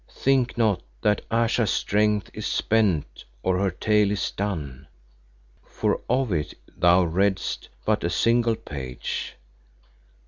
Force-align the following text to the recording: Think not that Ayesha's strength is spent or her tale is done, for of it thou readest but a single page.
Think 0.09 0.57
not 0.57 0.81
that 1.03 1.21
Ayesha's 1.29 1.69
strength 1.69 2.31
is 2.33 2.47
spent 2.47 3.23
or 3.43 3.59
her 3.59 3.69
tale 3.69 4.09
is 4.09 4.31
done, 4.31 4.87
for 5.63 6.01
of 6.09 6.31
it 6.31 6.55
thou 6.75 7.03
readest 7.03 7.69
but 7.85 8.03
a 8.03 8.09
single 8.09 8.55
page. 8.55 9.35